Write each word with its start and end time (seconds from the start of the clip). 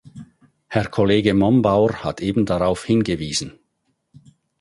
Herr 0.67 0.87
Kollege 0.89 1.35
Mombaur 1.35 2.03
hat 2.03 2.21
eben 2.21 2.43
darauf 2.47 2.83
hingewiesen. 2.85 3.59